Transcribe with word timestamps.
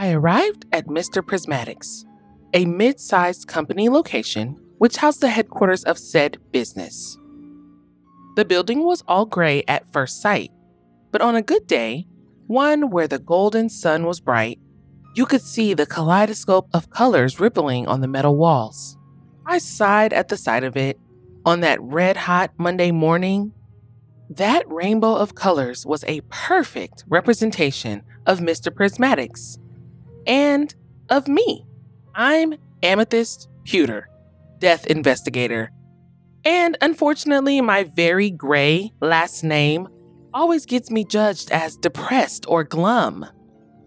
I 0.00 0.12
arrived 0.12 0.64
at 0.70 0.86
Mr. 0.86 1.22
Prismatics, 1.26 2.04
a 2.54 2.66
mid 2.66 3.00
sized 3.00 3.48
company 3.48 3.88
location 3.88 4.56
which 4.78 4.98
housed 4.98 5.20
the 5.20 5.28
headquarters 5.28 5.82
of 5.82 5.98
said 5.98 6.38
business. 6.52 7.18
The 8.36 8.44
building 8.44 8.84
was 8.84 9.02
all 9.08 9.26
gray 9.26 9.64
at 9.66 9.92
first 9.92 10.22
sight, 10.22 10.52
but 11.10 11.20
on 11.20 11.34
a 11.34 11.42
good 11.42 11.66
day, 11.66 12.06
one 12.46 12.90
where 12.90 13.08
the 13.08 13.18
golden 13.18 13.68
sun 13.68 14.06
was 14.06 14.20
bright, 14.20 14.60
you 15.16 15.26
could 15.26 15.42
see 15.42 15.74
the 15.74 15.84
kaleidoscope 15.84 16.68
of 16.72 16.90
colors 16.90 17.40
rippling 17.40 17.88
on 17.88 18.00
the 18.00 18.06
metal 18.06 18.36
walls. 18.36 18.96
I 19.46 19.58
sighed 19.58 20.12
at 20.12 20.28
the 20.28 20.36
sight 20.36 20.62
of 20.62 20.76
it. 20.76 20.96
On 21.44 21.58
that 21.62 21.82
red 21.82 22.16
hot 22.16 22.52
Monday 22.56 22.92
morning, 22.92 23.52
that 24.30 24.62
rainbow 24.70 25.16
of 25.16 25.34
colors 25.34 25.84
was 25.84 26.04
a 26.04 26.20
perfect 26.28 27.02
representation 27.08 28.04
of 28.26 28.38
Mr. 28.38 28.70
Prismatics 28.72 29.58
and 30.28 30.72
of 31.08 31.26
me. 31.26 31.66
I'm 32.14 32.54
Amethyst 32.82 33.48
Pewter, 33.64 34.08
death 34.58 34.86
investigator. 34.86 35.72
And 36.44 36.76
unfortunately, 36.80 37.60
my 37.60 37.84
very 37.84 38.30
gray 38.30 38.92
last 39.00 39.42
name 39.42 39.88
always 40.32 40.66
gets 40.66 40.90
me 40.90 41.04
judged 41.04 41.50
as 41.50 41.76
depressed 41.76 42.44
or 42.46 42.62
glum. 42.62 43.26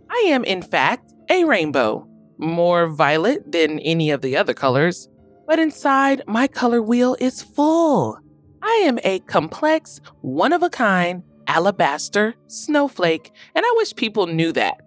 I 0.10 0.26
am, 0.28 0.44
in 0.44 0.62
fact, 0.62 1.14
a 1.30 1.46
rainbow, 1.46 2.08
more 2.38 2.88
violet 2.88 3.52
than 3.52 3.80
any 3.80 4.10
of 4.10 4.22
the 4.22 4.36
other 4.36 4.54
colors, 4.54 5.08
but 5.48 5.60
inside 5.60 6.24
my 6.28 6.48
color 6.48 6.82
wheel 6.82 7.16
is 7.20 7.42
full. 7.42 8.18
I 8.62 8.82
am 8.86 9.00
a 9.04 9.20
complex, 9.20 10.02
one 10.22 10.54
of 10.54 10.64
a 10.64 10.70
kind 10.70 11.24
alabaster 11.48 12.36
snowflake, 12.48 13.32
and 13.56 13.66
I 13.66 13.74
wish 13.78 13.96
people 13.96 14.28
knew 14.28 14.52
that. 14.54 14.82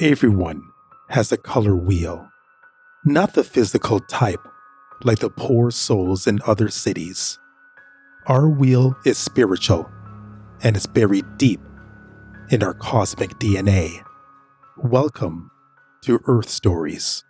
Everyone 0.00 0.72
has 1.10 1.30
a 1.30 1.36
color 1.36 1.76
wheel, 1.76 2.28
not 3.04 3.34
the 3.34 3.44
physical 3.44 4.00
type 4.00 4.40
like 5.04 5.20
the 5.20 5.30
poor 5.30 5.70
souls 5.70 6.26
in 6.26 6.40
other 6.44 6.68
cities. 6.68 7.38
Our 8.26 8.48
wheel 8.48 8.96
is 9.06 9.18
spiritual 9.18 9.88
and 10.64 10.76
is 10.76 10.88
buried 10.88 11.38
deep 11.38 11.60
in 12.50 12.64
our 12.64 12.74
cosmic 12.74 13.38
DNA. 13.38 14.02
Welcome 14.78 15.52
to 16.02 16.18
Earth 16.26 16.48
Stories. 16.48 17.22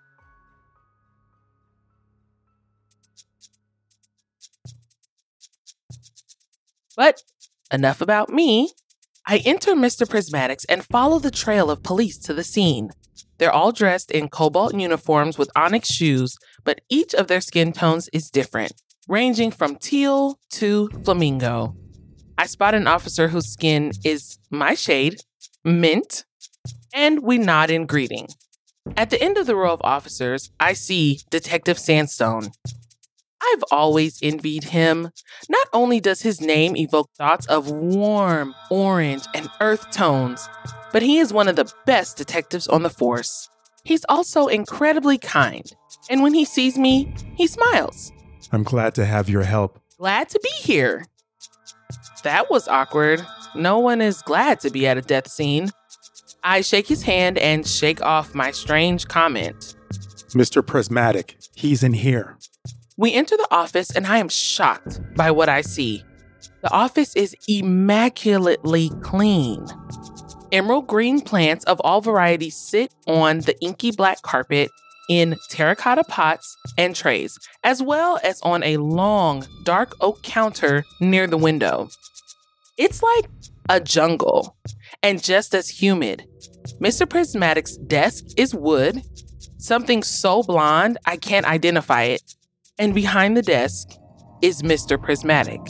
But 6.96 7.24
enough 7.70 8.00
about 8.00 8.30
me. 8.30 8.70
I 9.26 9.38
enter 9.38 9.74
Mr. 9.74 10.06
Prismatics 10.06 10.66
and 10.68 10.84
follow 10.84 11.18
the 11.18 11.30
trail 11.30 11.70
of 11.70 11.82
police 11.82 12.18
to 12.18 12.34
the 12.34 12.44
scene. 12.44 12.90
They're 13.38 13.52
all 13.52 13.72
dressed 13.72 14.10
in 14.10 14.28
cobalt 14.28 14.74
uniforms 14.74 15.38
with 15.38 15.50
onyx 15.56 15.88
shoes, 15.88 16.36
but 16.62 16.82
each 16.90 17.14
of 17.14 17.26
their 17.26 17.40
skin 17.40 17.72
tones 17.72 18.10
is 18.12 18.28
different, 18.28 18.72
ranging 19.08 19.50
from 19.50 19.76
teal 19.76 20.38
to 20.50 20.90
flamingo. 21.04 21.74
I 22.36 22.46
spot 22.46 22.74
an 22.74 22.86
officer 22.86 23.28
whose 23.28 23.50
skin 23.50 23.92
is 24.04 24.38
my 24.50 24.74
shade, 24.74 25.20
mint, 25.64 26.24
and 26.92 27.22
we 27.22 27.38
nod 27.38 27.70
in 27.70 27.86
greeting. 27.86 28.28
At 28.94 29.08
the 29.08 29.22
end 29.22 29.38
of 29.38 29.46
the 29.46 29.56
row 29.56 29.72
of 29.72 29.80
officers, 29.82 30.50
I 30.60 30.74
see 30.74 31.20
Detective 31.30 31.78
Sandstone. 31.78 32.50
I've 33.52 33.64
always 33.70 34.18
envied 34.22 34.64
him. 34.64 35.10
Not 35.48 35.68
only 35.72 36.00
does 36.00 36.22
his 36.22 36.40
name 36.40 36.76
evoke 36.76 37.10
thoughts 37.16 37.46
of 37.46 37.70
warm 37.70 38.54
orange 38.70 39.24
and 39.34 39.48
earth 39.60 39.90
tones, 39.90 40.48
but 40.92 41.02
he 41.02 41.18
is 41.18 41.32
one 41.32 41.48
of 41.48 41.56
the 41.56 41.70
best 41.86 42.16
detectives 42.16 42.68
on 42.68 42.82
the 42.82 42.90
force. 42.90 43.48
He's 43.84 44.04
also 44.08 44.46
incredibly 44.46 45.18
kind, 45.18 45.70
and 46.08 46.22
when 46.22 46.34
he 46.34 46.44
sees 46.44 46.78
me, 46.78 47.14
he 47.36 47.46
smiles. 47.46 48.12
I'm 48.52 48.62
glad 48.62 48.94
to 48.94 49.04
have 49.04 49.28
your 49.28 49.42
help. 49.42 49.78
Glad 49.98 50.28
to 50.30 50.40
be 50.42 50.50
here. 50.62 51.06
That 52.22 52.50
was 52.50 52.68
awkward. 52.68 53.24
No 53.54 53.78
one 53.78 54.00
is 54.00 54.22
glad 54.22 54.60
to 54.60 54.70
be 54.70 54.86
at 54.86 54.96
a 54.96 55.02
death 55.02 55.28
scene. 55.28 55.70
I 56.42 56.60
shake 56.60 56.86
his 56.86 57.02
hand 57.02 57.38
and 57.38 57.66
shake 57.66 58.02
off 58.02 58.34
my 58.34 58.50
strange 58.50 59.06
comment. 59.08 59.74
Mr. 60.30 60.66
Prismatic, 60.66 61.36
he's 61.54 61.82
in 61.82 61.92
here. 61.92 62.36
We 62.96 63.12
enter 63.12 63.36
the 63.36 63.48
office, 63.50 63.90
and 63.90 64.06
I 64.06 64.18
am 64.18 64.28
shocked 64.28 65.00
by 65.16 65.30
what 65.32 65.48
I 65.48 65.62
see. 65.62 66.04
The 66.62 66.70
office 66.70 67.16
is 67.16 67.34
immaculately 67.48 68.90
clean. 69.02 69.66
Emerald 70.52 70.86
green 70.86 71.20
plants 71.20 71.64
of 71.64 71.80
all 71.80 72.00
varieties 72.00 72.56
sit 72.56 72.94
on 73.08 73.40
the 73.40 73.60
inky 73.60 73.90
black 73.90 74.22
carpet 74.22 74.70
in 75.10 75.36
terracotta 75.50 76.04
pots 76.04 76.56
and 76.78 76.94
trays, 76.94 77.36
as 77.64 77.82
well 77.82 78.20
as 78.22 78.40
on 78.42 78.62
a 78.62 78.76
long, 78.76 79.44
dark 79.64 79.94
oak 80.00 80.22
counter 80.22 80.84
near 81.00 81.26
the 81.26 81.36
window. 81.36 81.88
It's 82.78 83.02
like 83.02 83.28
a 83.68 83.80
jungle 83.80 84.56
and 85.02 85.22
just 85.22 85.54
as 85.54 85.68
humid. 85.68 86.26
Mr. 86.80 87.08
Prismatic's 87.08 87.76
desk 87.76 88.24
is 88.36 88.54
wood, 88.54 89.02
something 89.58 90.02
so 90.02 90.44
blonde 90.44 90.98
I 91.04 91.16
can't 91.16 91.46
identify 91.46 92.04
it, 92.04 92.22
and 92.78 92.94
behind 92.94 93.36
the 93.36 93.42
desk 93.42 93.88
is 94.42 94.62
Mr. 94.62 95.00
Prismatic. 95.00 95.60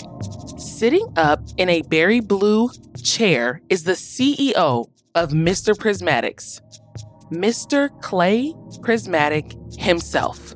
Sitting 0.59 1.07
up 1.17 1.41
in 1.57 1.69
a 1.69 1.83
berry 1.83 2.21
blue 2.21 2.71
chair 3.03 3.61
is 3.69 3.85
the 3.85 3.93
CEO 3.93 4.91
of 5.15 5.31
Mr. 5.31 5.75
Prismatics, 5.75 6.61
Mr. 7.31 7.89
Clay 8.01 8.55
Prismatic 8.83 9.55
himself. 9.77 10.55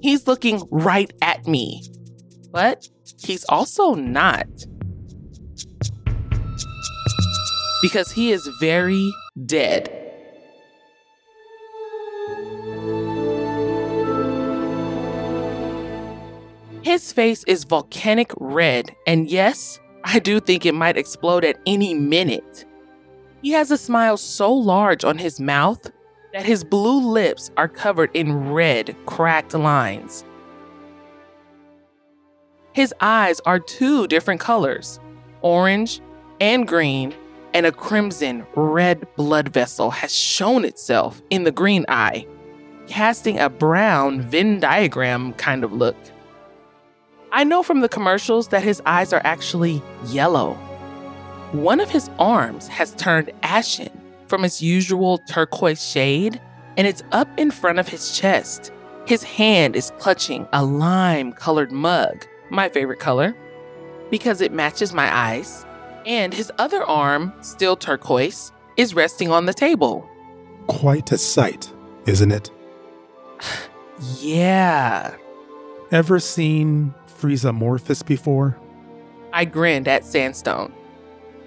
He's 0.00 0.26
looking 0.26 0.62
right 0.70 1.12
at 1.20 1.46
me, 1.46 1.82
but 2.50 2.88
he's 3.18 3.44
also 3.48 3.94
not. 3.94 4.46
Because 7.82 8.12
he 8.12 8.30
is 8.30 8.46
very 8.60 9.10
dead. 9.46 9.99
His 16.90 17.12
face 17.12 17.44
is 17.44 17.62
volcanic 17.62 18.32
red, 18.40 18.96
and 19.06 19.30
yes, 19.30 19.78
I 20.02 20.18
do 20.18 20.40
think 20.40 20.66
it 20.66 20.74
might 20.74 20.96
explode 20.96 21.44
at 21.44 21.60
any 21.64 21.94
minute. 21.94 22.64
He 23.42 23.52
has 23.52 23.70
a 23.70 23.78
smile 23.78 24.16
so 24.16 24.52
large 24.52 25.04
on 25.04 25.16
his 25.16 25.38
mouth 25.38 25.88
that 26.32 26.44
his 26.44 26.64
blue 26.64 27.12
lips 27.12 27.52
are 27.56 27.68
covered 27.68 28.10
in 28.12 28.50
red, 28.50 28.96
cracked 29.06 29.54
lines. 29.54 30.24
His 32.72 32.92
eyes 33.00 33.38
are 33.46 33.60
two 33.60 34.08
different 34.08 34.40
colors 34.40 34.98
orange 35.42 36.00
and 36.40 36.66
green, 36.66 37.14
and 37.54 37.66
a 37.66 37.70
crimson 37.70 38.44
red 38.56 39.06
blood 39.14 39.50
vessel 39.50 39.92
has 39.92 40.12
shown 40.12 40.64
itself 40.64 41.22
in 41.30 41.44
the 41.44 41.52
green 41.52 41.84
eye, 41.88 42.26
casting 42.88 43.38
a 43.38 43.48
brown 43.48 44.22
Venn 44.22 44.58
diagram 44.58 45.34
kind 45.34 45.62
of 45.62 45.72
look. 45.72 45.94
I 47.32 47.44
know 47.44 47.62
from 47.62 47.80
the 47.80 47.88
commercials 47.88 48.48
that 48.48 48.64
his 48.64 48.82
eyes 48.86 49.12
are 49.12 49.22
actually 49.24 49.82
yellow. 50.06 50.54
One 51.52 51.78
of 51.80 51.88
his 51.88 52.10
arms 52.18 52.66
has 52.68 52.92
turned 52.94 53.30
ashen 53.42 53.90
from 54.26 54.44
its 54.44 54.60
usual 54.60 55.18
turquoise 55.18 55.84
shade, 55.84 56.40
and 56.76 56.86
it's 56.86 57.04
up 57.12 57.28
in 57.38 57.50
front 57.50 57.78
of 57.78 57.88
his 57.88 58.18
chest. 58.18 58.72
His 59.06 59.22
hand 59.22 59.76
is 59.76 59.92
clutching 59.98 60.48
a 60.52 60.64
lime 60.64 61.32
colored 61.32 61.70
mug, 61.70 62.26
my 62.50 62.68
favorite 62.68 62.98
color, 63.00 63.34
because 64.10 64.40
it 64.40 64.52
matches 64.52 64.92
my 64.92 65.12
eyes. 65.14 65.64
And 66.06 66.34
his 66.34 66.50
other 66.58 66.82
arm, 66.84 67.32
still 67.42 67.76
turquoise, 67.76 68.52
is 68.76 68.94
resting 68.94 69.30
on 69.30 69.46
the 69.46 69.54
table. 69.54 70.08
Quite 70.66 71.12
a 71.12 71.18
sight, 71.18 71.72
isn't 72.06 72.32
it? 72.32 72.50
yeah. 74.20 75.14
Ever 75.90 76.20
seen 76.20 76.94
Friezamorphus 77.20 78.04
before? 78.04 78.56
I 79.32 79.44
grinned 79.44 79.88
at 79.88 80.04
Sandstone. 80.04 80.72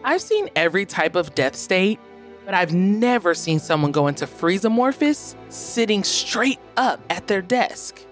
I've 0.04 0.22
seen 0.22 0.50
every 0.56 0.86
type 0.86 1.16
of 1.16 1.34
death 1.34 1.56
state, 1.56 2.00
but 2.46 2.54
I've 2.54 2.74
never 2.74 3.34
seen 3.34 3.60
someone 3.60 3.92
go 3.92 4.08
into 4.08 4.26
Friezamorphus 4.26 5.36
sitting 5.50 6.04
straight 6.04 6.60
up 6.78 7.00
at 7.10 7.28
their 7.28 7.42
desk. 7.42 8.06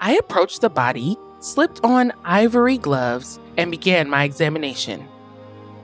I 0.00 0.16
approached 0.16 0.60
the 0.60 0.70
body, 0.70 1.16
slipped 1.40 1.80
on 1.82 2.12
ivory 2.24 2.78
gloves, 2.78 3.38
and 3.56 3.70
began 3.70 4.08
my 4.08 4.24
examination. 4.24 5.08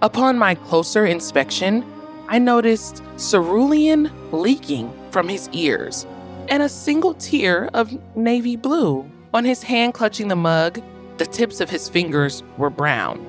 Upon 0.03 0.37
my 0.37 0.55
closer 0.55 1.07
inspection, 1.07 1.85
I 2.29 2.39
noticed 2.39 3.03
cerulean 3.17 4.11
leaking 4.33 4.93
from 5.11 5.29
his 5.29 5.49
ears 5.53 6.07
and 6.49 6.63
a 6.63 6.69
single 6.69 7.15
tear 7.15 7.71
of 7.73 7.97
navy 8.17 8.57
blue 8.57 9.11
on 9.35 9.45
his 9.45 9.65
hand 9.65 9.93
clutching 9.93 10.29
the 10.29 10.37
mug, 10.37 10.81
the 11.19 11.27
tips 11.27 11.61
of 11.61 11.69
his 11.69 11.89
fingers 11.89 12.43
were 12.57 12.71
brown. 12.71 13.27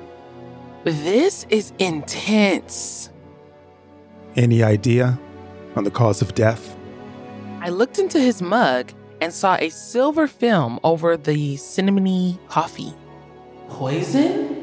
This 0.84 1.44
is 1.50 1.72
intense. 1.80 3.10
Any 4.36 4.62
idea 4.62 5.18
on 5.74 5.82
the 5.82 5.90
cause 5.90 6.22
of 6.22 6.34
death? 6.34 6.76
I 7.60 7.70
looked 7.70 7.98
into 7.98 8.20
his 8.20 8.40
mug 8.40 8.92
and 9.20 9.32
saw 9.32 9.56
a 9.56 9.68
silver 9.68 10.28
film 10.28 10.78
over 10.84 11.16
the 11.16 11.56
cinnamony 11.56 12.38
coffee. 12.48 12.94
Poison? 13.68 14.62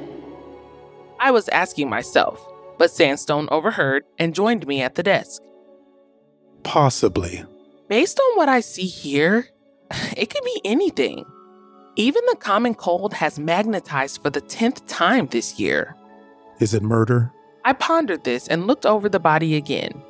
I 1.19 1.31
was 1.31 1.49
asking 1.49 1.89
myself, 1.89 2.45
but 2.77 2.89
Sandstone 2.89 3.49
overheard 3.51 4.05
and 4.17 4.33
joined 4.33 4.65
me 4.65 4.81
at 4.81 4.95
the 4.95 5.03
desk. 5.03 5.41
Possibly. 6.63 7.43
Based 7.89 8.19
on 8.19 8.37
what 8.37 8.47
I 8.47 8.61
see 8.61 8.85
here, 8.85 9.49
it 10.15 10.29
could 10.29 10.43
be 10.43 10.61
anything. 10.63 11.25
Even 11.95 12.23
the 12.27 12.37
common 12.37 12.73
cold 12.73 13.13
has 13.13 13.37
magnetized 13.37 14.21
for 14.23 14.31
the 14.31 14.41
10th 14.41 14.81
time 14.87 15.27
this 15.27 15.59
year. 15.59 15.95
Is 16.59 16.73
it 16.73 16.81
murder? 16.81 17.31
I 17.65 17.73
pondered 17.73 18.23
this 18.23 18.47
and 18.47 18.65
looked 18.65 18.85
over 18.85 19.07
the 19.07 19.19
body 19.19 19.55
again. 19.55 20.01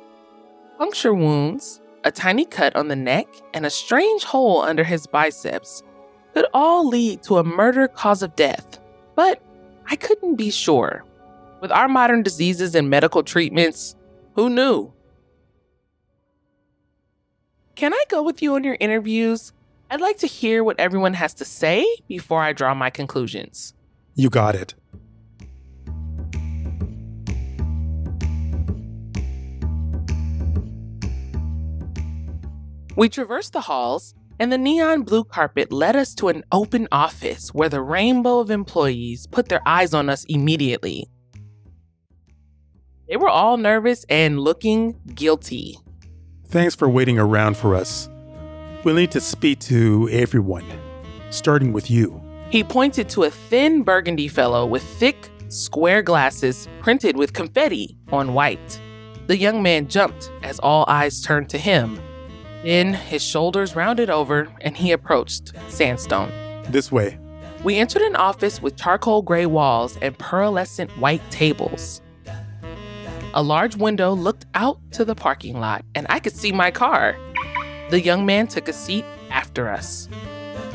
Puncture 0.78 1.12
wounds, 1.12 1.80
a 2.02 2.10
tiny 2.10 2.46
cut 2.46 2.74
on 2.74 2.88
the 2.88 2.96
neck, 2.96 3.26
and 3.52 3.66
a 3.66 3.70
strange 3.70 4.24
hole 4.24 4.62
under 4.62 4.82
his 4.82 5.06
biceps 5.06 5.82
could 6.32 6.46
all 6.54 6.88
lead 6.88 7.22
to 7.24 7.38
a 7.38 7.44
murder 7.44 7.86
cause 7.86 8.22
of 8.22 8.34
death. 8.34 8.80
But 9.14 9.42
I 9.86 9.96
couldn't 9.96 10.36
be 10.36 10.50
sure. 10.50 11.04
With 11.60 11.70
our 11.70 11.88
modern 11.88 12.22
diseases 12.22 12.74
and 12.74 12.90
medical 12.90 13.22
treatments, 13.22 13.94
who 14.34 14.48
knew? 14.48 14.92
Can 17.74 17.92
I 17.92 18.04
go 18.08 18.22
with 18.22 18.42
you 18.42 18.54
on 18.54 18.64
your 18.64 18.76
interviews? 18.80 19.52
I'd 19.94 20.00
like 20.00 20.18
to 20.18 20.26
hear 20.26 20.64
what 20.64 20.80
everyone 20.80 21.14
has 21.14 21.34
to 21.34 21.44
say 21.44 21.86
before 22.08 22.42
I 22.42 22.52
draw 22.52 22.74
my 22.74 22.90
conclusions. 22.90 23.74
You 24.16 24.28
got 24.28 24.56
it. 24.56 24.74
We 32.96 33.08
traversed 33.08 33.52
the 33.52 33.60
halls, 33.60 34.16
and 34.40 34.50
the 34.50 34.58
neon 34.58 35.02
blue 35.02 35.22
carpet 35.22 35.72
led 35.72 35.94
us 35.94 36.12
to 36.16 36.26
an 36.26 36.42
open 36.50 36.88
office 36.90 37.54
where 37.54 37.68
the 37.68 37.80
rainbow 37.80 38.40
of 38.40 38.50
employees 38.50 39.28
put 39.28 39.48
their 39.48 39.62
eyes 39.64 39.94
on 39.94 40.10
us 40.10 40.24
immediately. 40.24 41.06
They 43.08 43.16
were 43.16 43.28
all 43.28 43.58
nervous 43.58 44.04
and 44.08 44.40
looking 44.40 44.98
guilty. 45.14 45.78
Thanks 46.48 46.74
for 46.74 46.88
waiting 46.88 47.16
around 47.16 47.56
for 47.56 47.76
us. 47.76 48.08
Need 48.84 49.10
to 49.12 49.20
speak 49.20 49.58
to 49.60 50.08
everyone, 50.12 50.64
starting 51.30 51.72
with 51.72 51.90
you. 51.90 52.22
He 52.50 52.62
pointed 52.62 53.08
to 53.10 53.24
a 53.24 53.30
thin 53.30 53.82
burgundy 53.82 54.28
fellow 54.28 54.66
with 54.66 54.82
thick, 54.82 55.30
square 55.48 56.00
glasses 56.00 56.68
printed 56.80 57.16
with 57.16 57.32
confetti 57.32 57.96
on 58.12 58.34
white. 58.34 58.80
The 59.26 59.36
young 59.36 59.62
man 59.62 59.88
jumped 59.88 60.30
as 60.42 60.58
all 60.60 60.84
eyes 60.86 61.22
turned 61.22 61.48
to 61.50 61.58
him. 61.58 61.98
Then 62.62 62.94
his 62.94 63.22
shoulders 63.22 63.74
rounded 63.74 64.10
over 64.10 64.48
and 64.60 64.76
he 64.76 64.92
approached 64.92 65.52
Sandstone. 65.68 66.30
This 66.68 66.92
way. 66.92 67.18
We 67.64 67.76
entered 67.76 68.02
an 68.02 68.16
office 68.16 68.62
with 68.62 68.76
charcoal 68.76 69.22
gray 69.22 69.46
walls 69.46 69.98
and 70.02 70.16
pearlescent 70.18 70.90
white 70.98 71.28
tables. 71.30 72.00
A 73.36 73.42
large 73.42 73.76
window 73.76 74.12
looked 74.12 74.46
out 74.54 74.78
to 74.92 75.04
the 75.04 75.16
parking 75.16 75.58
lot, 75.58 75.84
and 75.96 76.06
I 76.08 76.20
could 76.20 76.36
see 76.36 76.52
my 76.52 76.70
car. 76.70 77.16
The 77.90 78.00
young 78.00 78.24
man 78.24 78.46
took 78.46 78.68
a 78.68 78.72
seat 78.72 79.04
after 79.30 79.68
us. 79.68 80.08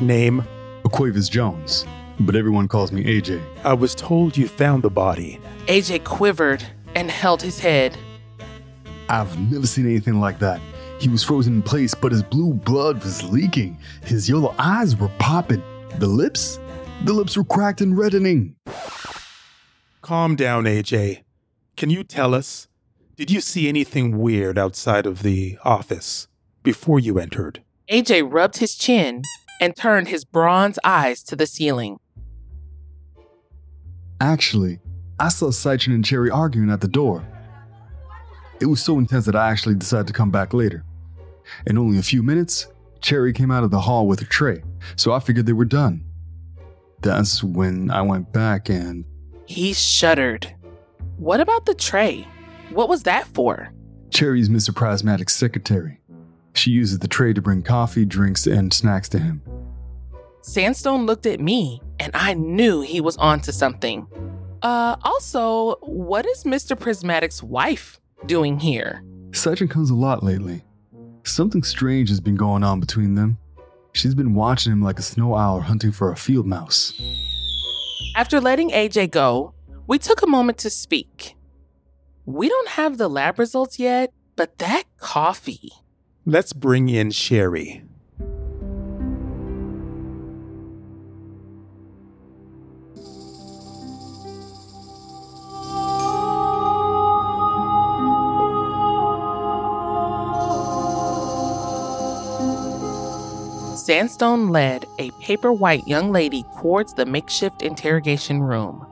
Name? 0.00 0.46
Aquavis 0.84 1.28
Jones, 1.28 1.84
but 2.20 2.36
everyone 2.36 2.68
calls 2.68 2.92
me 2.92 3.04
AJ. 3.04 3.42
I 3.64 3.74
was 3.74 3.96
told 3.96 4.36
you 4.36 4.46
found 4.46 4.84
the 4.84 4.90
body. 4.90 5.40
AJ 5.66 6.04
quivered 6.04 6.64
and 6.94 7.10
held 7.10 7.42
his 7.42 7.58
head. 7.58 7.98
I've 9.08 9.38
never 9.50 9.66
seen 9.66 9.86
anything 9.86 10.20
like 10.20 10.38
that. 10.38 10.60
He 11.00 11.08
was 11.08 11.24
frozen 11.24 11.54
in 11.54 11.62
place, 11.62 11.94
but 11.94 12.12
his 12.12 12.22
blue 12.22 12.54
blood 12.54 13.02
was 13.02 13.24
leaking. 13.24 13.76
His 14.04 14.28
yellow 14.28 14.54
eyes 14.58 14.96
were 14.96 15.10
popping. 15.18 15.62
The 15.98 16.06
lips? 16.06 16.60
The 17.04 17.12
lips 17.12 17.36
were 17.36 17.44
cracked 17.44 17.80
and 17.80 17.98
reddening. 17.98 18.54
Calm 20.00 20.36
down, 20.36 20.64
AJ. 20.64 21.22
Can 21.76 21.90
you 21.90 22.04
tell 22.04 22.34
us? 22.34 22.68
Did 23.16 23.30
you 23.30 23.40
see 23.40 23.68
anything 23.68 24.18
weird 24.18 24.58
outside 24.58 25.06
of 25.06 25.22
the 25.22 25.58
office 25.64 26.28
before 26.62 27.00
you 27.00 27.18
entered? 27.18 27.62
AJ 27.90 28.32
rubbed 28.32 28.58
his 28.58 28.74
chin 28.74 29.22
and 29.60 29.76
turned 29.76 30.08
his 30.08 30.24
bronze 30.24 30.78
eyes 30.84 31.22
to 31.24 31.36
the 31.36 31.46
ceiling. 31.46 31.98
Actually, 34.20 34.80
I 35.18 35.28
saw 35.28 35.50
Citron 35.50 35.94
and 35.94 36.04
Cherry 36.04 36.30
arguing 36.30 36.70
at 36.70 36.80
the 36.80 36.88
door. 36.88 37.26
It 38.60 38.66
was 38.66 38.82
so 38.82 38.98
intense 38.98 39.26
that 39.26 39.36
I 39.36 39.50
actually 39.50 39.74
decided 39.74 40.06
to 40.06 40.12
come 40.12 40.30
back 40.30 40.52
later. 40.52 40.84
In 41.66 41.78
only 41.78 41.98
a 41.98 42.02
few 42.02 42.22
minutes, 42.22 42.66
Cherry 43.00 43.32
came 43.32 43.50
out 43.50 43.64
of 43.64 43.70
the 43.70 43.80
hall 43.80 44.06
with 44.06 44.20
a 44.20 44.26
tray, 44.26 44.62
so 44.96 45.12
I 45.12 45.20
figured 45.20 45.46
they 45.46 45.52
were 45.52 45.64
done. 45.64 46.04
That's 47.00 47.42
when 47.42 47.90
I 47.90 48.02
went 48.02 48.32
back 48.32 48.68
and. 48.68 49.04
He 49.46 49.72
shuddered. 49.72 50.54
What 51.16 51.40
about 51.40 51.66
the 51.66 51.74
tray? 51.74 52.26
What 52.70 52.88
was 52.88 53.02
that 53.04 53.26
for? 53.26 53.72
Cherry's 54.10 54.48
Mr. 54.48 54.74
Prismatic's 54.74 55.34
secretary. 55.34 56.00
She 56.54 56.70
uses 56.70 56.98
the 56.98 57.08
tray 57.08 57.32
to 57.32 57.40
bring 57.40 57.62
coffee, 57.62 58.04
drinks, 58.04 58.46
and 58.46 58.72
snacks 58.72 59.08
to 59.10 59.18
him. 59.18 59.42
Sandstone 60.42 61.06
looked 61.06 61.26
at 61.26 61.40
me, 61.40 61.80
and 61.98 62.10
I 62.14 62.34
knew 62.34 62.80
he 62.80 63.00
was 63.00 63.16
onto 63.18 63.52
something. 63.52 64.06
Uh, 64.62 64.96
also, 65.02 65.76
what 65.80 66.26
is 66.26 66.44
Mr. 66.44 66.78
Prismatic's 66.78 67.42
wife 67.42 68.00
doing 68.26 68.58
here? 68.58 69.02
Citron 69.32 69.68
comes 69.68 69.90
a 69.90 69.94
lot 69.94 70.22
lately. 70.22 70.64
Something 71.24 71.62
strange 71.62 72.08
has 72.08 72.20
been 72.20 72.36
going 72.36 72.64
on 72.64 72.80
between 72.80 73.14
them. 73.14 73.38
She's 73.92 74.14
been 74.14 74.34
watching 74.34 74.72
him 74.72 74.82
like 74.82 74.98
a 74.98 75.02
snow 75.02 75.34
owl 75.34 75.60
hunting 75.60 75.92
for 75.92 76.10
a 76.10 76.16
field 76.16 76.46
mouse. 76.46 77.00
After 78.16 78.40
letting 78.40 78.70
AJ 78.70 79.10
go, 79.10 79.54
we 79.86 79.98
took 79.98 80.22
a 80.22 80.26
moment 80.26 80.58
to 80.58 80.70
speak. 80.70 81.36
We 82.24 82.48
don't 82.48 82.68
have 82.68 82.98
the 82.98 83.08
lab 83.08 83.38
results 83.38 83.78
yet, 83.78 84.12
but 84.36 84.58
that 84.58 84.84
coffee. 84.98 85.70
Let's 86.32 86.52
bring 86.52 86.88
in 86.88 87.10
Sherry. 87.10 87.82
Sandstone 103.74 104.50
led 104.50 104.86
a 105.00 105.10
paper 105.20 105.52
white 105.52 105.88
young 105.88 106.12
lady 106.12 106.44
towards 106.60 106.94
the 106.94 107.06
makeshift 107.06 107.62
interrogation 107.62 108.40
room. 108.40 108.86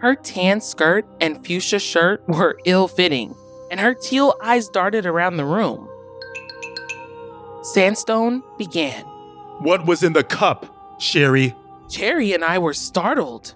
Her 0.00 0.16
tan 0.16 0.60
skirt 0.60 1.06
and 1.20 1.46
fuchsia 1.46 1.78
shirt 1.78 2.24
were 2.26 2.58
ill 2.64 2.88
fitting, 2.88 3.36
and 3.70 3.78
her 3.78 3.94
teal 3.94 4.34
eyes 4.42 4.68
darted 4.68 5.06
around 5.06 5.36
the 5.36 5.44
room. 5.44 5.88
Sandstone 7.62 8.42
began. 8.58 9.02
What 9.60 9.86
was 9.86 10.02
in 10.02 10.12
the 10.12 10.24
cup, 10.24 10.66
Sherry? 11.00 11.54
Cherry 11.88 12.32
and 12.32 12.44
I 12.44 12.58
were 12.58 12.74
startled. 12.74 13.54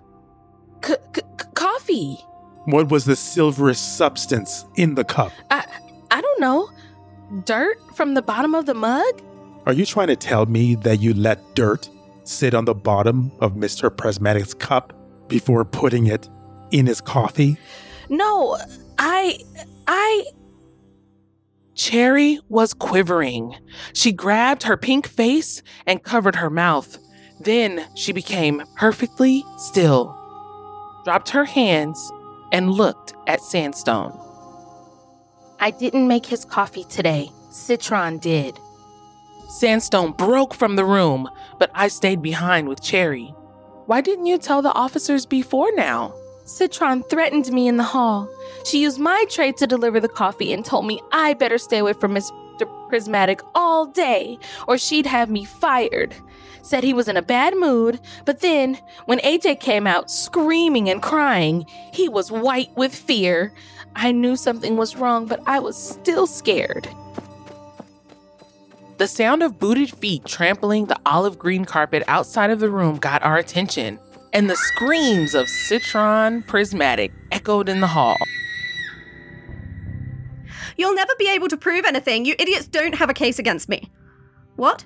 C- 0.84 0.94
c- 1.14 1.22
coffee. 1.54 2.18
What 2.66 2.90
was 2.90 3.04
the 3.04 3.16
silverous 3.16 3.78
substance 3.78 4.64
in 4.76 4.94
the 4.94 5.04
cup? 5.04 5.32
I 5.50 5.64
I 6.10 6.20
don't 6.20 6.40
know. 6.40 6.70
Dirt 7.44 7.78
from 7.94 8.14
the 8.14 8.22
bottom 8.22 8.54
of 8.54 8.66
the 8.66 8.74
mug? 8.74 9.22
Are 9.66 9.72
you 9.72 9.84
trying 9.84 10.08
to 10.08 10.16
tell 10.16 10.46
me 10.46 10.76
that 10.76 11.00
you 11.00 11.12
let 11.14 11.54
dirt 11.56 11.88
sit 12.22 12.54
on 12.54 12.64
the 12.66 12.74
bottom 12.74 13.32
of 13.40 13.54
Mr. 13.54 13.90
Prismatic's 13.94 14.54
cup 14.54 14.92
before 15.28 15.64
putting 15.64 16.06
it 16.06 16.28
in 16.70 16.86
his 16.86 17.00
coffee? 17.00 17.56
No, 18.08 18.56
I. 18.98 19.38
I. 19.88 20.24
Cherry 21.76 22.40
was 22.48 22.72
quivering. 22.72 23.54
She 23.92 24.10
grabbed 24.10 24.62
her 24.62 24.76
pink 24.76 25.06
face 25.06 25.62
and 25.86 26.02
covered 26.02 26.36
her 26.36 26.50
mouth. 26.50 26.98
Then 27.38 27.86
she 27.94 28.12
became 28.12 28.62
perfectly 28.76 29.44
still, 29.58 30.16
dropped 31.04 31.28
her 31.30 31.44
hands, 31.44 32.10
and 32.50 32.70
looked 32.70 33.12
at 33.26 33.42
Sandstone. 33.42 34.18
I 35.60 35.70
didn't 35.70 36.08
make 36.08 36.24
his 36.26 36.44
coffee 36.46 36.84
today. 36.84 37.30
Citron 37.50 38.18
did. 38.18 38.58
Sandstone 39.48 40.12
broke 40.12 40.54
from 40.54 40.76
the 40.76 40.84
room, 40.84 41.28
but 41.58 41.70
I 41.74 41.88
stayed 41.88 42.22
behind 42.22 42.68
with 42.68 42.82
Cherry. 42.82 43.34
Why 43.86 44.00
didn't 44.00 44.26
you 44.26 44.38
tell 44.38 44.62
the 44.62 44.72
officers 44.72 45.26
before 45.26 45.70
now? 45.74 46.14
Citron 46.46 47.02
threatened 47.02 47.50
me 47.52 47.66
in 47.66 47.76
the 47.76 47.82
hall. 47.82 48.28
She 48.64 48.80
used 48.80 49.00
my 49.00 49.24
tray 49.28 49.50
to 49.52 49.66
deliver 49.66 49.98
the 49.98 50.08
coffee 50.08 50.52
and 50.52 50.64
told 50.64 50.86
me 50.86 51.00
I 51.10 51.34
better 51.34 51.58
stay 51.58 51.78
away 51.78 51.92
from 51.92 52.14
Mr. 52.14 52.88
Prismatic 52.88 53.40
all 53.56 53.86
day 53.86 54.38
or 54.68 54.78
she'd 54.78 55.06
have 55.06 55.28
me 55.28 55.44
fired. 55.44 56.14
Said 56.62 56.84
he 56.84 56.94
was 56.94 57.08
in 57.08 57.16
a 57.16 57.22
bad 57.22 57.56
mood, 57.56 57.98
but 58.24 58.40
then 58.40 58.78
when 59.06 59.18
AJ 59.20 59.58
came 59.58 59.88
out 59.88 60.08
screaming 60.08 60.88
and 60.88 61.02
crying, 61.02 61.66
he 61.92 62.08
was 62.08 62.30
white 62.30 62.70
with 62.76 62.94
fear. 62.94 63.52
I 63.96 64.12
knew 64.12 64.36
something 64.36 64.76
was 64.76 64.94
wrong, 64.94 65.26
but 65.26 65.42
I 65.46 65.58
was 65.58 65.76
still 65.76 66.28
scared. 66.28 66.88
The 68.98 69.08
sound 69.08 69.42
of 69.42 69.58
booted 69.58 69.90
feet 69.90 70.24
trampling 70.24 70.86
the 70.86 70.98
olive 71.04 71.38
green 71.38 71.64
carpet 71.64 72.04
outside 72.06 72.50
of 72.50 72.60
the 72.60 72.70
room 72.70 72.98
got 72.98 73.22
our 73.22 73.36
attention, 73.36 73.98
and 74.36 74.50
the 74.50 74.56
screams 74.56 75.34
of 75.34 75.48
Citron 75.48 76.42
Prismatic 76.42 77.10
echoed 77.32 77.70
in 77.70 77.80
the 77.80 77.86
hall. 77.86 78.18
You'll 80.76 80.94
never 80.94 81.12
be 81.18 81.30
able 81.30 81.48
to 81.48 81.56
prove 81.56 81.86
anything. 81.86 82.26
You 82.26 82.34
idiots 82.38 82.66
don't 82.66 82.94
have 82.96 83.08
a 83.08 83.14
case 83.14 83.38
against 83.38 83.70
me. 83.70 83.90
What? 84.56 84.84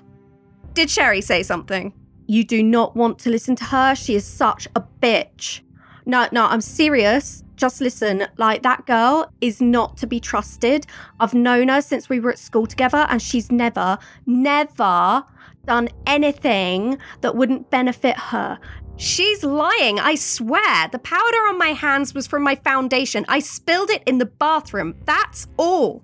Did 0.73 0.89
Sherry 0.89 1.19
say 1.19 1.43
something? 1.43 1.91
You 2.27 2.45
do 2.45 2.63
not 2.63 2.95
want 2.95 3.19
to 3.19 3.29
listen 3.29 3.57
to 3.57 3.65
her. 3.65 3.93
She 3.93 4.15
is 4.15 4.25
such 4.25 4.69
a 4.73 4.83
bitch. 5.01 5.59
No, 6.05 6.29
no, 6.31 6.45
I'm 6.45 6.61
serious. 6.61 7.43
Just 7.57 7.81
listen. 7.81 8.27
Like, 8.37 8.63
that 8.63 8.85
girl 8.85 9.33
is 9.41 9.59
not 9.59 9.97
to 9.97 10.07
be 10.07 10.21
trusted. 10.21 10.87
I've 11.19 11.33
known 11.33 11.67
her 11.67 11.81
since 11.81 12.07
we 12.07 12.21
were 12.21 12.31
at 12.31 12.39
school 12.39 12.67
together, 12.67 13.05
and 13.09 13.21
she's 13.21 13.51
never, 13.51 13.97
never 14.25 15.25
done 15.65 15.89
anything 16.05 16.97
that 17.21 17.35
wouldn't 17.35 17.69
benefit 17.69 18.17
her. 18.17 18.59
She's 18.97 19.43
lying, 19.43 19.99
I 19.99 20.15
swear. 20.15 20.87
The 20.91 20.99
powder 20.99 21.37
on 21.49 21.57
my 21.57 21.69
hands 21.69 22.13
was 22.13 22.27
from 22.27 22.43
my 22.43 22.55
foundation. 22.55 23.25
I 23.27 23.39
spilled 23.39 23.89
it 23.89 24.03
in 24.05 24.19
the 24.19 24.25
bathroom. 24.25 24.95
That's 25.05 25.47
all. 25.57 26.03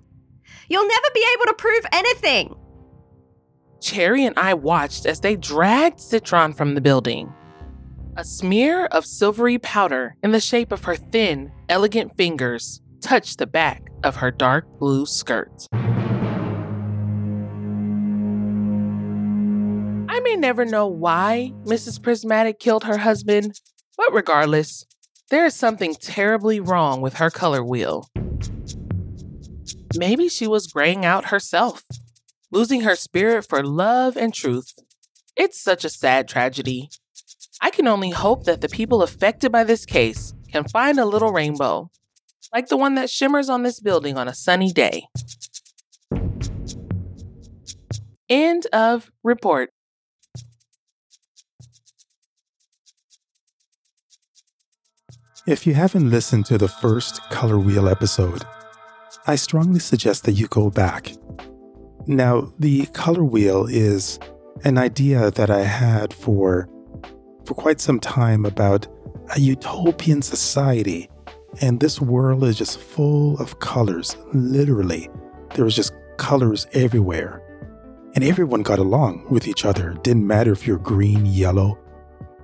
You'll 0.68 0.88
never 0.88 1.06
be 1.14 1.24
able 1.34 1.46
to 1.46 1.54
prove 1.54 1.86
anything. 1.92 2.56
Cherry 3.80 4.24
and 4.24 4.36
I 4.38 4.54
watched 4.54 5.06
as 5.06 5.20
they 5.20 5.36
dragged 5.36 6.00
Citron 6.00 6.52
from 6.52 6.74
the 6.74 6.80
building. 6.80 7.32
A 8.16 8.24
smear 8.24 8.86
of 8.86 9.06
silvery 9.06 9.58
powder 9.58 10.16
in 10.24 10.32
the 10.32 10.40
shape 10.40 10.72
of 10.72 10.84
her 10.84 10.96
thin, 10.96 11.52
elegant 11.68 12.16
fingers 12.16 12.80
touched 13.00 13.38
the 13.38 13.46
back 13.46 13.90
of 14.02 14.16
her 14.16 14.32
dark 14.32 14.66
blue 14.80 15.06
skirt. 15.06 15.68
I 20.18 20.20
may 20.20 20.34
never 20.34 20.64
know 20.64 20.88
why 20.88 21.52
Mrs. 21.62 22.02
Prismatic 22.02 22.58
killed 22.58 22.82
her 22.82 22.98
husband, 22.98 23.60
but 23.96 24.12
regardless, 24.12 24.84
there 25.30 25.46
is 25.46 25.54
something 25.54 25.94
terribly 25.94 26.58
wrong 26.58 27.00
with 27.00 27.18
her 27.18 27.30
color 27.30 27.62
wheel. 27.62 28.10
Maybe 29.96 30.28
she 30.28 30.48
was 30.48 30.66
graying 30.66 31.04
out 31.04 31.26
herself, 31.26 31.84
losing 32.50 32.80
her 32.80 32.96
spirit 32.96 33.46
for 33.48 33.62
love 33.62 34.16
and 34.16 34.34
truth. 34.34 34.72
It's 35.36 35.62
such 35.62 35.84
a 35.84 35.88
sad 35.88 36.26
tragedy. 36.26 36.90
I 37.60 37.70
can 37.70 37.86
only 37.86 38.10
hope 38.10 38.42
that 38.42 38.60
the 38.60 38.68
people 38.68 39.04
affected 39.04 39.52
by 39.52 39.62
this 39.62 39.86
case 39.86 40.34
can 40.50 40.64
find 40.64 40.98
a 40.98 41.06
little 41.06 41.30
rainbow, 41.30 41.92
like 42.52 42.66
the 42.66 42.76
one 42.76 42.96
that 42.96 43.08
shimmers 43.08 43.48
on 43.48 43.62
this 43.62 43.78
building 43.78 44.18
on 44.18 44.26
a 44.26 44.34
sunny 44.34 44.72
day. 44.72 45.06
End 48.28 48.66
of 48.72 49.12
report. 49.22 49.70
If 55.48 55.66
you 55.66 55.72
haven't 55.72 56.10
listened 56.10 56.44
to 56.46 56.58
the 56.58 56.68
first 56.68 57.22
Color 57.30 57.58
Wheel 57.58 57.88
episode, 57.88 58.44
I 59.26 59.36
strongly 59.36 59.80
suggest 59.80 60.24
that 60.24 60.32
you 60.32 60.46
go 60.46 60.68
back. 60.68 61.10
Now, 62.06 62.52
the 62.58 62.84
Color 62.92 63.24
Wheel 63.24 63.64
is 63.64 64.18
an 64.64 64.76
idea 64.76 65.30
that 65.30 65.48
I 65.48 65.62
had 65.62 66.12
for 66.12 66.68
for 67.46 67.54
quite 67.54 67.80
some 67.80 67.98
time 67.98 68.44
about 68.44 68.86
a 69.34 69.40
utopian 69.40 70.20
society 70.20 71.08
and 71.62 71.80
this 71.80 71.98
world 71.98 72.44
is 72.44 72.58
just 72.58 72.78
full 72.78 73.40
of 73.40 73.58
colors, 73.58 74.18
literally. 74.34 75.08
There 75.54 75.64
was 75.64 75.74
just 75.74 75.94
colors 76.18 76.66
everywhere. 76.74 77.40
And 78.14 78.22
everyone 78.22 78.62
got 78.62 78.80
along 78.80 79.24
with 79.30 79.48
each 79.48 79.64
other. 79.64 79.96
Didn't 80.02 80.26
matter 80.26 80.52
if 80.52 80.66
you're 80.66 80.76
green, 80.76 81.24
yellow, 81.24 81.78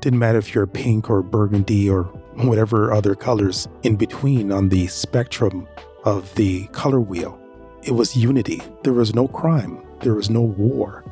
didn't 0.01 0.19
matter 0.19 0.39
if 0.39 0.55
you're 0.55 0.67
pink 0.67 1.11
or 1.11 1.23
burgundy 1.23 1.91
or 1.91 2.05
whatever 2.37 2.93
other 2.93 3.15
colors 3.15 3.69
in 3.83 3.97
between 3.97 4.53
on 4.53 4.69
the 4.69 4.87
spectrum 4.87 5.67
of 6.05 6.35
the 6.35 6.67
color 6.69 7.01
wheel. 7.01 7.39
It 7.83 7.93
was 7.93 8.17
unity. 8.17 8.63
There 8.83 8.93
was 8.93 9.15
no 9.15 9.29
crime. 9.29 9.83
There 10.01 10.15
was 10.15 10.31
no 10.31 10.41
war. 10.41 11.05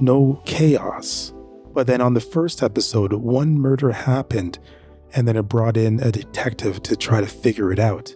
No 0.00 0.40
chaos. 0.44 1.32
But 1.72 1.86
then 1.86 2.00
on 2.00 2.14
the 2.14 2.20
first 2.20 2.62
episode, 2.62 3.12
one 3.12 3.58
murder 3.58 3.92
happened, 3.92 4.58
and 5.14 5.26
then 5.26 5.36
it 5.36 5.42
brought 5.42 5.76
in 5.76 6.00
a 6.00 6.10
detective 6.10 6.82
to 6.84 6.96
try 6.96 7.20
to 7.20 7.26
figure 7.26 7.72
it 7.72 7.78
out. 7.78 8.14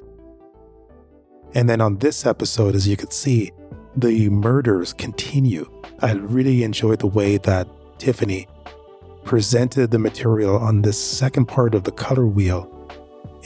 And 1.55 1.69
then 1.69 1.81
on 1.81 1.99
this 1.99 2.27
episode, 2.27 2.75
as 2.75 2.89
you 2.89 2.97
could 2.97 3.13
see, 3.13 3.53
the 3.97 4.29
murders 4.29 4.93
continue. 4.93 5.71
I 6.01 6.13
really 6.13 6.65
enjoyed 6.65 6.99
the 6.99 7.07
way 7.07 7.37
that 7.39 7.69
Tiffany 7.99 8.49
presented 9.25 9.91
the 9.91 9.99
material 9.99 10.57
on 10.57 10.83
this 10.83 11.01
second 11.01 11.47
part 11.47 11.75
of 11.75 11.85
the 11.85 11.93
color 11.93 12.27
wheel, 12.27 12.71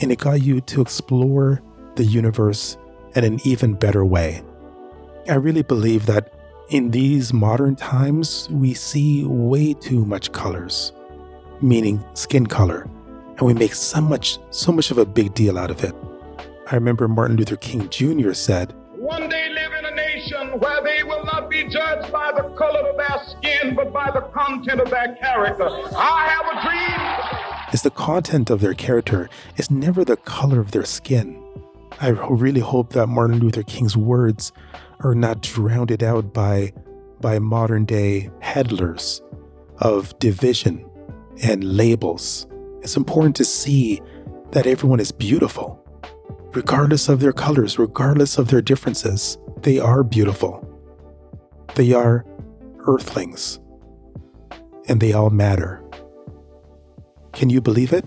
and 0.01 0.11
it 0.11 0.19
got 0.19 0.41
you 0.41 0.61
to 0.61 0.81
explore 0.81 1.61
the 1.95 2.05
universe 2.05 2.77
in 3.15 3.23
an 3.23 3.39
even 3.43 3.73
better 3.73 4.05
way. 4.05 4.43
I 5.27 5.35
really 5.35 5.63
believe 5.63 6.05
that 6.05 6.33
in 6.69 6.91
these 6.91 7.33
modern 7.33 7.75
times, 7.75 8.47
we 8.51 8.73
see 8.73 9.23
way 9.25 9.73
too 9.73 10.05
much 10.05 10.31
colors, 10.31 10.91
meaning 11.61 12.03
skin 12.13 12.45
color, 12.45 12.87
and 13.37 13.41
we 13.41 13.53
make 13.53 13.73
so 13.73 14.01
much, 14.01 14.37
so 14.51 14.71
much 14.71 14.91
of 14.91 14.97
a 14.97 15.05
big 15.05 15.33
deal 15.33 15.57
out 15.57 15.71
of 15.71 15.83
it. 15.83 15.95
I 16.71 16.75
remember 16.75 17.07
Martin 17.07 17.37
Luther 17.37 17.55
King 17.55 17.89
Jr. 17.89 18.33
said, 18.33 18.73
One 18.95 19.27
day 19.29 19.49
live 19.49 19.73
in 19.73 19.85
a 19.85 19.95
nation 19.95 20.59
where 20.59 20.83
they 20.83 21.03
will 21.03 21.25
be 21.63 21.69
judged 21.69 22.11
by 22.11 22.31
the 22.31 22.43
color 22.55 22.89
of 22.89 22.97
their 22.97 23.23
skin, 23.27 23.75
but 23.75 23.91
by 23.91 24.09
the 24.11 24.21
content 24.21 24.79
of 24.79 24.89
their 24.89 25.15
character. 25.15 25.69
I 25.95 26.27
have 26.29 26.45
a 26.53 26.61
dream. 26.65 27.73
Is 27.73 27.81
the 27.83 27.91
content 27.91 28.49
of 28.49 28.61
their 28.61 28.73
character 28.73 29.29
is 29.57 29.69
never 29.69 30.03
the 30.03 30.17
color 30.17 30.59
of 30.59 30.71
their 30.71 30.85
skin. 30.85 31.41
I 32.01 32.09
really 32.09 32.61
hope 32.61 32.93
that 32.93 33.07
Martin 33.07 33.39
Luther 33.39 33.63
King's 33.63 33.97
words 33.97 34.51
are 35.01 35.15
not 35.15 35.41
drowned 35.41 36.01
out 36.03 36.33
by 36.33 36.73
by 37.21 37.37
modern 37.37 37.83
day 37.83 38.29
peddlers 38.39 39.21
of 39.79 40.17
division 40.19 40.89
and 41.43 41.63
labels. 41.63 42.47
It's 42.81 42.95
important 42.95 43.35
to 43.37 43.45
see 43.45 44.01
that 44.51 44.65
everyone 44.65 45.01
is 45.01 45.11
beautiful, 45.11 45.83
regardless 46.53 47.09
of 47.09 47.19
their 47.19 47.33
colors, 47.33 47.77
regardless 47.77 48.37
of 48.37 48.47
their 48.47 48.61
differences. 48.61 49.37
They 49.61 49.79
are 49.79 50.03
beautiful. 50.03 50.68
They 51.75 51.93
are 51.93 52.25
earthlings, 52.79 53.59
and 54.87 54.99
they 54.99 55.13
all 55.13 55.29
matter. 55.29 55.81
Can 57.33 57.49
you 57.49 57.61
believe 57.61 57.93
it? 57.93 58.03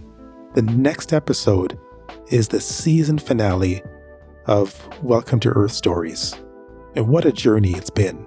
The 0.54 0.62
next 0.62 1.12
episode 1.12 1.78
is 2.30 2.48
the 2.48 2.60
season 2.60 3.18
finale 3.18 3.82
of 4.46 4.88
Welcome 5.02 5.40
to 5.40 5.50
Earth 5.50 5.72
Stories. 5.72 6.34
And 6.96 7.08
what 7.08 7.24
a 7.24 7.32
journey 7.32 7.72
it's 7.72 7.88
been. 7.88 8.26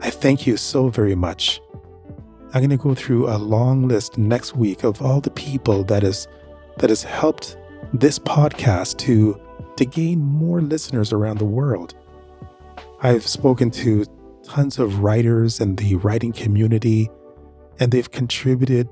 I 0.00 0.10
thank 0.10 0.46
you 0.46 0.56
so 0.56 0.88
very 0.88 1.14
much. 1.14 1.60
I'm 2.54 2.60
going 2.60 2.70
to 2.70 2.76
go 2.76 2.94
through 2.94 3.28
a 3.28 3.36
long 3.36 3.88
list 3.88 4.16
next 4.16 4.56
week 4.56 4.84
of 4.84 5.02
all 5.02 5.20
the 5.20 5.30
people 5.30 5.84
that 5.84 6.02
has 6.02 6.28
that 6.78 6.90
has 6.90 7.02
helped 7.02 7.58
this 7.92 8.18
podcast 8.18 8.98
to 8.98 9.38
to 9.76 9.84
gain 9.84 10.20
more 10.20 10.62
listeners 10.62 11.12
around 11.12 11.38
the 11.38 11.44
world. 11.44 11.94
I've 13.02 13.26
spoken 13.26 13.70
to 13.72 14.06
tons 14.44 14.78
of 14.78 15.00
writers 15.00 15.60
in 15.60 15.76
the 15.76 15.96
writing 15.96 16.32
community 16.32 17.10
and 17.80 17.90
they've 17.90 18.10
contributed 18.10 18.88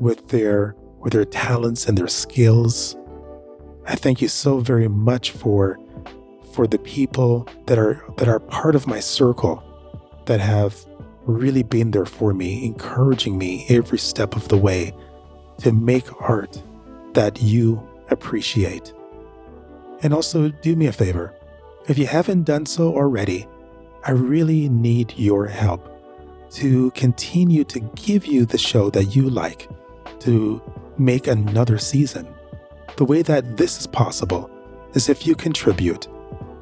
with 0.00 0.28
their 0.28 0.74
with 1.00 1.12
their 1.12 1.24
talents 1.24 1.86
and 1.86 1.98
their 1.98 2.08
skills. 2.08 2.96
I 3.86 3.96
thank 3.96 4.22
you 4.22 4.28
so 4.28 4.60
very 4.60 4.88
much 4.88 5.32
for 5.32 5.78
for 6.52 6.66
the 6.66 6.78
people 6.78 7.48
that 7.66 7.78
are 7.78 8.02
that 8.16 8.28
are 8.28 8.40
part 8.40 8.74
of 8.74 8.86
my 8.86 9.00
circle 9.00 9.62
that 10.26 10.40
have 10.40 10.86
really 11.24 11.62
been 11.62 11.90
there 11.90 12.06
for 12.06 12.32
me, 12.34 12.64
encouraging 12.64 13.38
me 13.38 13.66
every 13.68 13.98
step 13.98 14.36
of 14.36 14.48
the 14.48 14.56
way 14.56 14.92
to 15.58 15.72
make 15.72 16.04
art 16.20 16.62
that 17.14 17.40
you 17.42 17.82
appreciate. 18.10 18.92
And 20.02 20.12
also 20.12 20.48
do 20.48 20.74
me 20.74 20.86
a 20.86 20.92
favor. 20.92 21.34
If 21.88 21.98
you 21.98 22.06
haven't 22.06 22.44
done 22.44 22.66
so 22.66 22.94
already, 22.94 23.46
I 24.04 24.12
really 24.12 24.68
need 24.68 25.14
your 25.16 25.46
help 25.46 25.88
to 26.52 26.90
continue 26.92 27.64
to 27.64 27.80
give 27.80 28.26
you 28.26 28.44
the 28.44 28.58
show 28.58 28.90
that 28.90 29.16
you 29.16 29.30
like 29.30 29.68
to 30.20 30.62
make 30.98 31.26
another 31.26 31.78
season. 31.78 32.28
The 32.96 33.04
way 33.04 33.22
that 33.22 33.56
this 33.56 33.78
is 33.78 33.86
possible 33.86 34.50
is 34.94 35.08
if 35.08 35.26
you 35.26 35.34
contribute. 35.34 36.08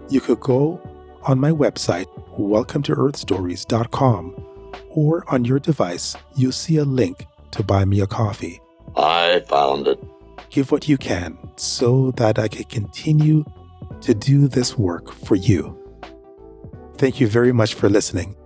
You 0.08 0.20
could 0.20 0.38
go 0.40 0.80
on 1.22 1.40
my 1.40 1.50
website, 1.50 2.06
welcometoearthstories.com, 2.38 4.46
or 4.90 5.32
on 5.32 5.44
your 5.44 5.58
device, 5.58 6.16
you'll 6.36 6.52
see 6.52 6.76
a 6.76 6.84
link 6.84 7.26
to 7.52 7.62
buy 7.62 7.84
me 7.84 8.00
a 8.00 8.06
coffee. 8.06 8.60
I 8.96 9.44
found 9.48 9.88
it. 9.88 10.02
Give 10.50 10.70
what 10.70 10.88
you 10.88 10.98
can 10.98 11.38
so 11.56 12.10
that 12.12 12.38
I 12.38 12.48
can 12.48 12.64
continue 12.64 13.44
to 14.02 14.14
do 14.14 14.48
this 14.48 14.76
work 14.76 15.12
for 15.12 15.36
you. 15.36 15.79
Thank 17.00 17.18
you 17.18 17.28
very 17.28 17.50
much 17.50 17.72
for 17.72 17.88
listening. 17.88 18.36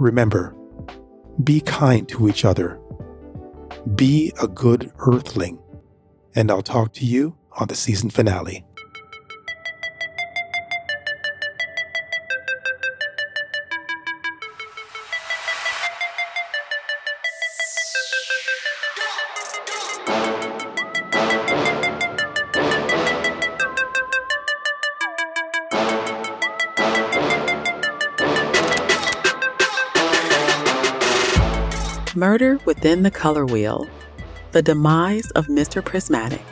remember 0.00 0.52
be 1.44 1.60
kind 1.60 2.08
to 2.08 2.28
each 2.28 2.44
other, 2.44 2.80
be 3.94 4.32
a 4.42 4.48
good 4.48 4.90
earthling, 4.98 5.60
and 6.34 6.50
I'll 6.50 6.62
talk 6.62 6.92
to 6.94 7.06
you 7.06 7.36
on 7.60 7.68
the 7.68 7.76
season 7.76 8.10
finale. 8.10 8.64
Within 32.82 33.04
the 33.04 33.12
Color 33.12 33.46
Wheel 33.46 33.86
The 34.50 34.60
Demise 34.60 35.30
of 35.36 35.46
Mr. 35.46 35.84
Prismatic. 35.84 36.42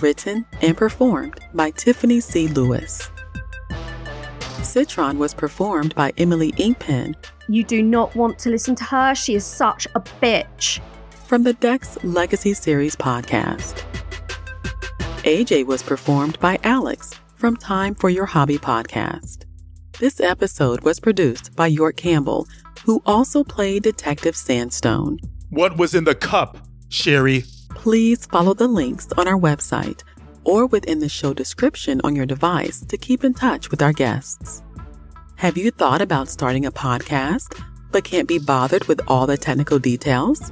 Written 0.00 0.46
and 0.62 0.74
performed 0.74 1.38
by 1.52 1.70
Tiffany 1.72 2.18
C. 2.18 2.48
Lewis. 2.48 3.10
Citron 4.62 5.18
was 5.18 5.34
performed 5.34 5.94
by 5.94 6.14
Emily 6.16 6.52
Inkpen. 6.52 7.14
You 7.46 7.62
do 7.62 7.82
not 7.82 8.16
want 8.16 8.38
to 8.38 8.48
listen 8.48 8.74
to 8.76 8.84
her. 8.84 9.14
She 9.14 9.34
is 9.34 9.44
such 9.44 9.86
a 9.94 10.00
bitch. 10.00 10.80
From 11.26 11.42
the 11.42 11.52
Dex 11.52 12.02
Legacy 12.02 12.54
Series 12.54 12.96
podcast. 12.96 13.84
AJ 15.24 15.66
was 15.66 15.82
performed 15.82 16.40
by 16.40 16.58
Alex 16.64 17.12
from 17.36 17.54
Time 17.54 17.94
for 17.94 18.08
Your 18.08 18.24
Hobby 18.24 18.56
podcast. 18.56 19.44
This 19.98 20.20
episode 20.20 20.80
was 20.84 21.00
produced 21.00 21.54
by 21.54 21.66
York 21.66 21.96
Campbell 21.98 22.46
who 22.88 23.02
also 23.04 23.44
played 23.44 23.82
Detective 23.82 24.34
Sandstone. 24.34 25.18
What 25.50 25.76
was 25.76 25.94
in 25.94 26.04
the 26.04 26.14
cup, 26.14 26.56
Sherry? 26.88 27.44
Please 27.68 28.24
follow 28.24 28.54
the 28.54 28.66
links 28.66 29.12
on 29.18 29.28
our 29.28 29.38
website 29.38 30.04
or 30.44 30.64
within 30.64 30.98
the 30.98 31.08
show 31.10 31.34
description 31.34 32.00
on 32.02 32.16
your 32.16 32.24
device 32.24 32.80
to 32.86 32.96
keep 32.96 33.24
in 33.24 33.34
touch 33.34 33.70
with 33.70 33.82
our 33.82 33.92
guests. 33.92 34.62
Have 35.36 35.58
you 35.58 35.70
thought 35.70 36.00
about 36.00 36.30
starting 36.30 36.64
a 36.64 36.72
podcast 36.72 37.62
but 37.90 38.04
can't 38.04 38.26
be 38.26 38.38
bothered 38.38 38.84
with 38.84 39.02
all 39.06 39.26
the 39.26 39.36
technical 39.36 39.78
details? 39.78 40.50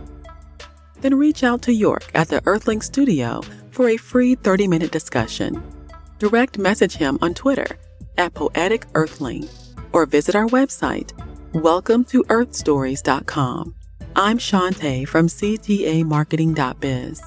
Then 1.00 1.14
reach 1.14 1.43
out 1.43 1.62
to 1.62 1.73
York 1.73 2.05
at 2.14 2.28
the 2.28 2.43
Earthling 2.45 2.83
Studio 2.83 3.40
for 3.71 3.88
a 3.88 3.97
free 3.97 4.35
30 4.35 4.69
minute 4.69 4.93
discussion. 4.93 5.62
Direct 6.19 6.59
message 6.59 6.97
him 6.97 7.19
on 7.23 7.33
Twitter 7.33 7.78
at 8.19 8.35
Poetic 8.35 8.85
Earthling 8.95 9.49
or 9.95 10.05
visit 10.05 10.35
our 10.35 10.49
website 10.49 11.12
Welcome 11.56 12.04
to 12.06 12.22
earthstories.com. 12.25 13.75
I'm 14.14 14.36
Shantae 14.36 15.08
from 15.08 15.26
CTAmarketing.biz. 15.26 17.22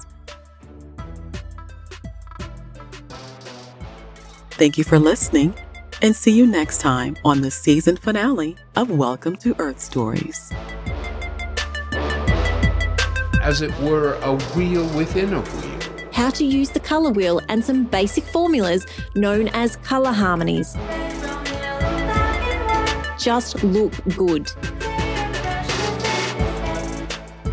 Thank 4.52 4.78
you 4.78 4.84
for 4.84 5.00
listening 5.00 5.52
and 6.00 6.14
see 6.14 6.30
you 6.30 6.46
next 6.46 6.80
time 6.80 7.16
on 7.24 7.40
the 7.40 7.50
season 7.50 7.96
finale 7.96 8.54
of 8.76 8.88
Welcome 8.88 9.34
to 9.38 9.56
Earth 9.58 9.80
Stories. 9.80 10.52
As 13.42 13.62
it 13.62 13.76
were, 13.80 14.14
a 14.22 14.36
wheel 14.54 14.86
within 14.96 15.34
a 15.34 15.40
wheel. 15.40 16.06
How 16.12 16.30
to 16.30 16.44
use 16.44 16.70
the 16.70 16.78
color 16.78 17.10
wheel 17.10 17.40
and 17.48 17.64
some 17.64 17.82
basic 17.82 18.22
formulas 18.22 18.86
known 19.16 19.48
as 19.48 19.74
color 19.74 20.12
harmonies 20.12 20.76
just 23.20 23.62
look 23.62 23.92
good. 24.16 24.46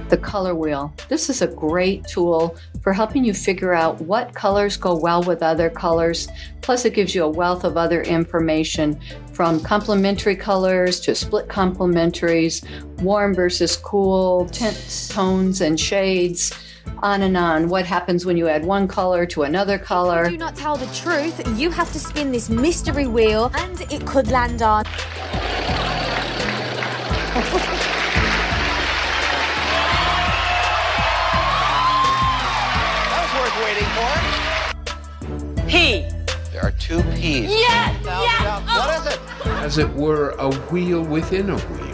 The 0.10 0.18
color 0.22 0.56
wheel. 0.56 0.94
This 1.10 1.30
is 1.30 1.42
a 1.42 1.48
great 1.48 2.08
tool 2.08 2.56
for 2.82 2.94
helping 2.94 3.26
you 3.26 3.34
figure 3.34 3.74
out 3.74 4.00
what 4.00 4.34
colors 4.34 4.78
go 4.78 4.96
well 4.96 5.22
with 5.24 5.44
other 5.44 5.70
colors. 5.70 6.30
Plus, 6.62 6.86
it 6.86 6.94
gives 6.94 7.14
you 7.14 7.26
a 7.26 7.30
wealth 7.30 7.66
of 7.66 7.76
other 7.76 8.02
information 8.04 8.98
from 9.34 9.60
complementary 9.60 10.38
colors 10.38 11.02
to 11.02 11.14
split 11.14 11.50
complementaries, 11.50 12.64
warm 13.02 13.34
versus 13.34 13.76
cool, 13.76 14.46
tints, 14.46 15.10
tones, 15.10 15.60
and 15.60 15.78
shades 15.78 16.54
on 17.04 17.24
and 17.24 17.36
on. 17.36 17.68
What 17.68 17.86
happens 17.86 18.26
when 18.26 18.38
you 18.38 18.48
add 18.48 18.66
one 18.66 18.88
color 18.88 19.26
to 19.28 19.44
another 19.44 19.78
color? 19.78 20.30
Do 20.30 20.38
not 20.38 20.56
tell 20.56 20.78
the 20.78 20.88
truth. 20.88 21.46
You 21.60 21.70
have 21.72 21.92
to 21.92 22.00
spin 22.00 22.32
this 22.32 22.50
mystery 22.50 23.08
wheel, 23.08 23.52
and 23.56 23.82
it 23.92 24.06
could 24.06 24.32
land 24.32 24.62
on. 24.62 24.86
That 33.12 33.22
was 33.24 33.32
worth 33.40 33.58
waiting 33.64 33.90
for. 33.96 34.12
P. 35.68 35.72
There 36.52 36.64
are 36.64 36.72
two 36.72 37.04
P's. 37.14 37.52
Yes! 37.52 37.96
yes! 38.04 38.62
What 38.66 38.90
is 39.00 39.06
it? 39.14 39.20
As 39.64 39.78
it 39.78 39.94
were, 39.94 40.32
a 40.40 40.50
wheel 40.72 41.04
within 41.04 41.50
a 41.52 41.58
wheel. 41.58 41.87